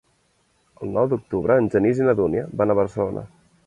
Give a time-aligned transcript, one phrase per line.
[0.85, 3.29] El nou d'octubre en Genís i na Dúnia van a Barcelona.